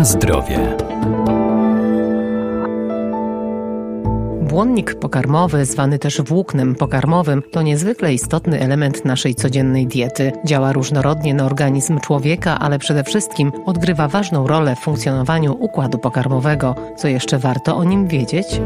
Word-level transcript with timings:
Na 0.00 0.04
zdrowie. 0.04 0.76
Błonnik 4.42 4.94
pokarmowy, 4.94 5.64
zwany 5.64 5.98
też 5.98 6.22
włóknem 6.22 6.74
pokarmowym, 6.74 7.42
to 7.50 7.62
niezwykle 7.62 8.14
istotny 8.14 8.60
element 8.60 9.04
naszej 9.04 9.34
codziennej 9.34 9.86
diety. 9.86 10.32
Działa 10.44 10.72
różnorodnie 10.72 11.34
na 11.34 11.46
organizm 11.46 11.98
człowieka, 11.98 12.58
ale 12.58 12.78
przede 12.78 13.04
wszystkim 13.04 13.52
odgrywa 13.66 14.08
ważną 14.08 14.46
rolę 14.46 14.76
w 14.76 14.84
funkcjonowaniu 14.84 15.56
układu 15.60 15.98
pokarmowego. 15.98 16.74
Co 16.96 17.08
jeszcze 17.08 17.38
warto 17.38 17.76
o 17.76 17.84
nim 17.84 18.08
wiedzieć? 18.08 18.60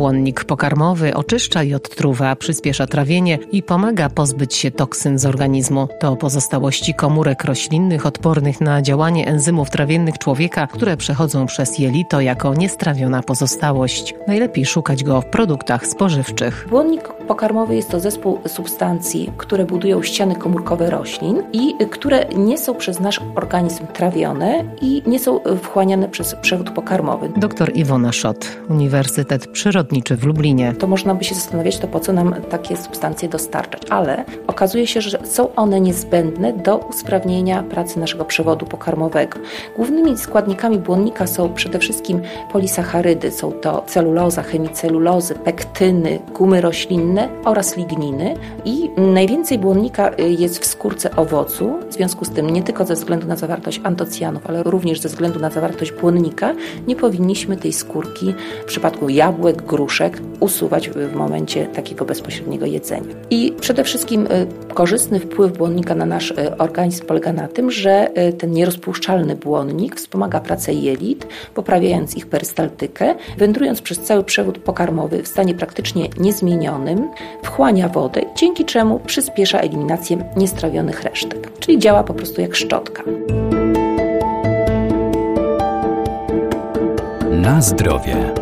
Błonnik 0.00 0.44
pokarmowy 0.44 1.14
oczyszcza 1.14 1.62
i 1.62 1.74
odtruwa, 1.74 2.36
przyspiesza 2.36 2.86
trawienie 2.86 3.38
i 3.52 3.62
pomaga 3.62 4.10
pozbyć 4.10 4.54
się 4.54 4.70
toksyn 4.70 5.18
z 5.18 5.26
organizmu. 5.26 5.88
To 6.00 6.16
pozostałości 6.16 6.94
komórek 6.94 7.44
roślinnych 7.44 8.06
odpornych 8.06 8.60
na 8.60 8.82
działanie 8.82 9.26
enzymów 9.26 9.70
trawiennych 9.70 10.18
człowieka, 10.18 10.66
które 10.66 10.96
przechodzą 10.96 11.46
przez 11.46 11.78
jelito 11.78 12.20
jako 12.20 12.54
niestrawiona 12.54 13.22
pozostałość. 13.22 14.14
Najlepiej 14.26 14.66
szukać 14.66 15.04
go 15.04 15.20
w 15.20 15.26
produktach 15.26 15.86
spożywczych. 15.86 16.66
Błonnik 16.70 17.08
pokarmowy 17.08 17.76
jest 17.76 17.90
to 17.90 18.00
zespół 18.00 18.38
substancji, 18.46 19.30
które 19.36 19.64
budują 19.64 20.02
ściany 20.02 20.36
komórkowe 20.36 20.90
roślin 20.90 21.42
i 21.52 21.74
które 21.90 22.24
nie 22.36 22.58
są 22.58 22.74
przez 22.74 23.00
nasz 23.00 23.20
organizm 23.34 23.86
trawione 23.86 24.64
i 24.82 25.02
nie 25.06 25.18
są 25.18 25.40
wchłaniane 25.62 26.08
przez 26.08 26.34
przewód 26.34 26.70
pokarmowy. 26.70 27.32
Dr 27.36 27.70
Iwona 27.74 28.12
Szot, 28.12 28.48
Uniwersytet 28.68 29.46
Przyrodniczy 29.46 29.89
przyrodniczy 29.90 30.16
w 30.16 30.24
Lublinie. 30.24 30.74
To 30.78 30.86
można 30.86 31.14
by 31.14 31.24
się 31.24 31.34
zastanawiać, 31.34 31.78
to 31.78 31.88
po 31.88 32.00
co 32.00 32.12
nam 32.12 32.34
takie 32.50 32.76
substancje 32.76 33.28
dostarczać, 33.28 33.82
ale 33.90 34.24
okazuje 34.46 34.86
się, 34.86 35.00
że 35.00 35.18
są 35.24 35.54
one 35.54 35.80
niezbędne 35.80 36.52
do 36.52 36.76
usprawnienia 36.76 37.62
pracy 37.62 38.00
naszego 38.00 38.24
przewodu 38.24 38.66
pokarmowego. 38.66 39.38
Głównymi 39.76 40.18
składnikami 40.18 40.78
błonnika 40.78 41.26
są 41.26 41.54
przede 41.54 41.78
wszystkim 41.78 42.20
polisacharydy, 42.52 43.30
są 43.30 43.52
to 43.52 43.84
celuloza, 43.86 44.42
chemicelulozy, 44.42 45.34
pektyny, 45.34 46.18
gumy 46.34 46.60
roślinne 46.60 47.28
oraz 47.44 47.76
ligniny 47.76 48.34
i 48.64 48.90
najwięcej 48.96 49.58
błonnika 49.58 50.10
jest 50.18 50.58
w 50.58 50.66
skórce 50.66 51.16
owocu, 51.16 51.72
w 51.90 51.92
związku 51.92 52.24
z 52.24 52.30
tym 52.30 52.50
nie 52.50 52.62
tylko 52.62 52.84
ze 52.84 52.94
względu 52.94 53.26
na 53.26 53.36
zawartość 53.36 53.80
antocjanów, 53.84 54.46
ale 54.46 54.62
również 54.62 55.00
ze 55.00 55.08
względu 55.08 55.40
na 55.40 55.50
zawartość 55.50 55.92
błonnika 55.92 56.54
nie 56.86 56.96
powinniśmy 56.96 57.56
tej 57.56 57.72
skórki 57.72 58.34
w 58.62 58.64
przypadku 58.64 59.08
jabłek, 59.08 59.62
gruszek 59.80 60.20
usuwać 60.40 60.90
w 60.90 61.14
momencie 61.14 61.66
takiego 61.66 62.04
bezpośredniego 62.04 62.66
jedzenia. 62.66 63.14
I 63.30 63.52
przede 63.60 63.84
wszystkim 63.84 64.26
y, 64.26 64.74
korzystny 64.74 65.20
wpływ 65.20 65.58
błonnika 65.58 65.94
na 65.94 66.06
nasz 66.06 66.30
y, 66.30 66.56
organizm 66.58 67.06
polega 67.06 67.32
na 67.32 67.48
tym, 67.48 67.70
że 67.70 68.10
y, 68.28 68.32
ten 68.32 68.52
nierozpuszczalny 68.52 69.36
błonnik 69.36 69.96
wspomaga 69.96 70.40
pracę 70.40 70.72
jelit, 70.72 71.26
poprawiając 71.54 72.16
ich 72.16 72.26
perystaltykę, 72.26 73.14
wędrując 73.38 73.80
przez 73.80 74.00
cały 74.00 74.24
przewód 74.24 74.58
pokarmowy 74.58 75.22
w 75.22 75.28
stanie 75.28 75.54
praktycznie 75.54 76.08
niezmienionym, 76.18 77.08
wchłania 77.42 77.88
wodę, 77.88 78.20
dzięki 78.36 78.64
czemu 78.64 79.00
przyspiesza 79.06 79.58
eliminację 79.58 80.24
niestrawionych 80.36 81.02
resztek, 81.02 81.58
czyli 81.58 81.78
działa 81.78 82.02
po 82.04 82.14
prostu 82.14 82.40
jak 82.40 82.56
szczotka. 82.56 83.02
Na 87.30 87.60
zdrowie. 87.62 88.39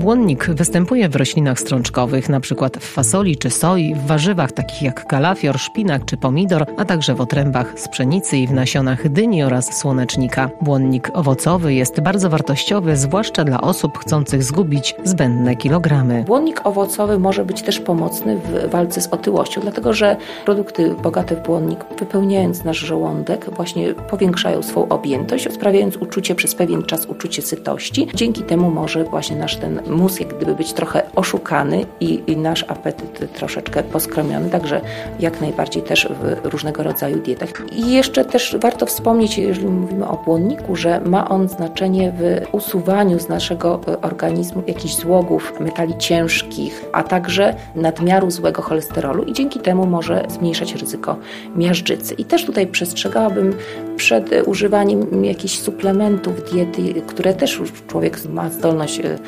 Błonnik 0.00 0.50
występuje 0.50 1.08
w 1.08 1.16
roślinach 1.16 1.60
strączkowych, 1.60 2.30
np. 2.30 2.68
w 2.80 2.84
fasoli 2.84 3.36
czy 3.36 3.50
soi, 3.50 3.94
w 3.94 4.06
warzywach 4.06 4.52
takich 4.52 4.82
jak 4.82 5.06
kalafior, 5.06 5.58
szpinak 5.58 6.04
czy 6.04 6.16
pomidor, 6.16 6.66
a 6.76 6.84
także 6.84 7.14
w 7.14 7.20
otrębach 7.20 7.80
z 7.80 7.88
pszenicy 7.88 8.36
i 8.36 8.46
w 8.46 8.52
nasionach 8.52 9.08
dyni 9.08 9.42
oraz 9.42 9.78
słonecznika. 9.78 10.50
Błonnik 10.60 11.10
owocowy 11.14 11.74
jest 11.74 12.00
bardzo 12.00 12.30
wartościowy, 12.30 12.96
zwłaszcza 12.96 13.44
dla 13.44 13.60
osób 13.60 13.98
chcących 13.98 14.42
zgubić 14.42 14.94
zbędne 15.04 15.56
kilogramy. 15.56 16.24
Błonnik 16.26 16.66
owocowy 16.66 17.18
może 17.18 17.44
być 17.44 17.62
też 17.62 17.80
pomocny 17.80 18.36
w 18.36 18.70
walce 18.70 19.00
z 19.00 19.06
otyłością, 19.06 19.60
dlatego 19.60 19.92
że 19.92 20.16
produkty 20.44 20.94
bogate 21.02 21.36
w 21.36 21.42
błonnik, 21.42 21.80
wypełniając 21.98 22.64
nasz 22.64 22.78
żołądek, 22.78 23.50
właśnie 23.56 23.94
powiększają 23.94 24.62
swą 24.62 24.88
objętość, 24.88 25.52
sprawiając 25.52 25.96
uczucie 25.96 26.34
przez 26.34 26.54
pewien 26.54 26.82
czas 26.82 27.06
uczucie 27.06 27.42
sytości. 27.42 28.08
Dzięki 28.14 28.42
temu 28.42 28.70
może 28.70 29.04
właśnie 29.04 29.36
nasz 29.36 29.56
ten 29.56 29.80
mus 29.90 30.20
jak 30.20 30.36
gdyby 30.36 30.54
być 30.54 30.72
trochę 30.72 31.02
oszukany 31.16 31.86
i, 32.00 32.22
i 32.26 32.36
nasz 32.36 32.64
apetyt 32.68 33.32
troszeczkę 33.32 33.82
poskromiony, 33.82 34.50
także 34.50 34.80
jak 35.20 35.40
najbardziej 35.40 35.82
też 35.82 36.08
w 36.22 36.46
różnego 36.46 36.82
rodzaju 36.82 37.18
dietach. 37.18 37.48
I 37.72 37.92
jeszcze 37.92 38.24
też 38.24 38.56
warto 38.60 38.86
wspomnieć, 38.86 39.38
jeżeli 39.38 39.66
mówimy 39.66 40.08
o 40.08 40.16
błonniku, 40.16 40.76
że 40.76 41.00
ma 41.00 41.28
on 41.28 41.48
znaczenie 41.48 42.12
w 42.18 42.46
usuwaniu 42.54 43.18
z 43.18 43.28
naszego 43.28 43.80
e, 43.88 44.00
organizmu 44.00 44.62
jakichś 44.66 44.94
złogów, 44.94 45.60
metali 45.60 45.98
ciężkich, 45.98 46.84
a 46.92 47.02
także 47.02 47.54
nadmiaru 47.74 48.30
złego 48.30 48.62
cholesterolu 48.62 49.24
i 49.24 49.32
dzięki 49.32 49.60
temu 49.60 49.86
może 49.86 50.24
zmniejszać 50.28 50.74
ryzyko 50.74 51.16
miażdżycy. 51.56 52.14
I 52.14 52.24
też 52.24 52.44
tutaj 52.44 52.66
przestrzegałabym 52.66 53.54
przed 53.96 54.30
używaniem 54.46 55.24
jakichś 55.24 55.58
suplementów 55.58 56.52
diety, 56.52 57.02
które 57.06 57.34
też 57.34 57.60
człowiek 57.88 58.24
ma 58.24 58.50
zdolność 58.50 59.00
e, 59.00 59.18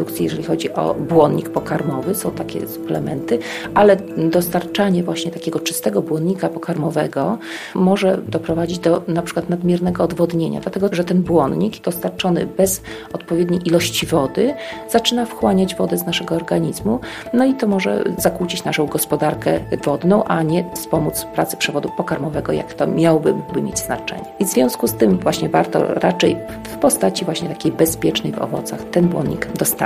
produkcji, 0.00 0.24
jeżeli 0.24 0.44
chodzi 0.44 0.72
o 0.72 0.94
błonnik 0.94 1.48
pokarmowy, 1.48 2.14
są 2.14 2.30
takie 2.30 2.68
suplementy, 2.68 3.38
ale 3.74 3.96
dostarczanie 4.16 5.02
właśnie 5.02 5.30
takiego 5.30 5.60
czystego 5.60 6.02
błonnika 6.02 6.48
pokarmowego 6.48 7.38
może 7.74 8.18
doprowadzić 8.28 8.78
do 8.78 9.02
na 9.08 9.22
przykład 9.22 9.50
nadmiernego 9.50 10.04
odwodnienia, 10.04 10.60
dlatego 10.60 10.88
że 10.92 11.04
ten 11.04 11.22
błonnik 11.22 11.82
dostarczony 11.82 12.46
bez 12.46 12.82
odpowiedniej 13.12 13.60
ilości 13.68 14.06
wody 14.06 14.54
zaczyna 14.90 15.26
wchłaniać 15.26 15.74
wodę 15.74 15.98
z 15.98 16.06
naszego 16.06 16.34
organizmu, 16.34 17.00
no 17.32 17.44
i 17.44 17.54
to 17.54 17.66
może 17.66 18.04
zakłócić 18.18 18.64
naszą 18.64 18.86
gospodarkę 18.86 19.60
wodną, 19.84 20.24
a 20.24 20.42
nie 20.42 20.64
wspomóc 20.74 21.26
pracy 21.34 21.56
przewodu 21.56 21.90
pokarmowego, 21.96 22.52
jak 22.52 22.74
to 22.74 22.86
miałoby 22.86 23.34
mieć 23.62 23.78
znaczenie. 23.78 24.24
I 24.38 24.44
w 24.44 24.48
związku 24.48 24.86
z 24.86 24.94
tym 24.94 25.18
właśnie 25.18 25.48
warto 25.48 25.94
raczej 25.94 26.36
w 26.64 26.76
postaci 26.76 27.24
właśnie 27.24 27.48
takiej 27.48 27.72
bezpiecznej 27.72 28.32
w 28.32 28.38
owocach 28.38 28.80
ten 28.90 29.08
błonnik 29.08 29.46
dostarczyć. 29.52 29.79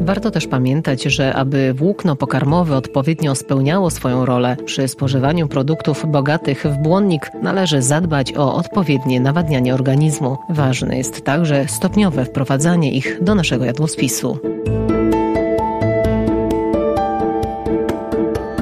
Warto 0.00 0.30
też 0.30 0.46
pamiętać, 0.46 1.02
że 1.02 1.34
aby 1.34 1.74
włókno 1.74 2.16
pokarmowe 2.16 2.76
odpowiednio 2.76 3.34
spełniało 3.34 3.90
swoją 3.90 4.24
rolę 4.24 4.56
przy 4.64 4.88
spożywaniu 4.88 5.48
produktów 5.48 6.04
bogatych 6.06 6.64
w 6.66 6.82
błonnik, 6.82 7.30
należy 7.42 7.82
zadbać 7.82 8.32
o 8.36 8.54
odpowiednie 8.54 9.20
nawadnianie 9.20 9.74
organizmu. 9.74 10.36
Ważne 10.48 10.96
jest 10.96 11.24
także 11.24 11.68
stopniowe 11.68 12.24
wprowadzanie 12.24 12.92
ich 12.92 13.22
do 13.22 13.34
naszego 13.34 13.64
jadłospisu. 13.64 14.38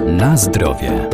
Na 0.07 0.37
zdrowie. 0.37 1.09